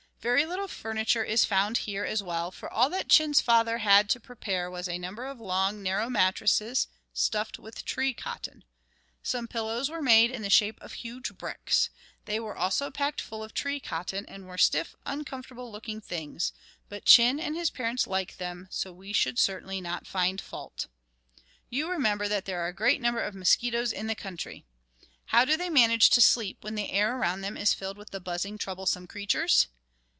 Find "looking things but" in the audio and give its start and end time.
15.71-17.05